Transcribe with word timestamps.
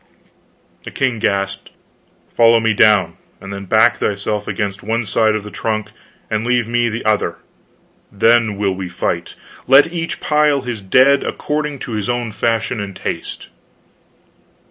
The 0.81 0.89
king 0.89 1.19
gasped: 1.19 1.69
"Follow 2.35 2.59
me 2.59 2.73
down, 2.73 3.17
and 3.39 3.53
then 3.53 3.65
back 3.65 3.97
thyself 3.99 4.47
against 4.47 4.81
one 4.81 5.05
side 5.05 5.35
of 5.35 5.43
the 5.43 5.51
trunk, 5.51 5.91
and 6.27 6.43
leave 6.43 6.67
me 6.67 6.89
the 6.89 7.05
other. 7.05 7.35
Then 8.11 8.57
will 8.57 8.73
we 8.73 8.89
fight. 8.89 9.35
Let 9.67 9.93
each 9.93 10.19
pile 10.19 10.63
his 10.63 10.81
dead 10.81 11.23
according 11.23 11.77
to 11.85 11.91
his 11.91 12.09
own 12.09 12.31
fashion 12.31 12.79
and 12.79 12.95
taste." 12.95 13.49